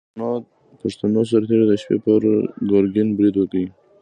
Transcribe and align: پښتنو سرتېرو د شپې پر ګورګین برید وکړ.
پښتنو 0.79 1.21
سرتېرو 1.29 1.65
د 1.67 1.73
شپې 1.81 1.97
پر 2.05 2.21
ګورګین 2.69 3.07
برید 3.17 3.35
وکړ. 3.37 3.63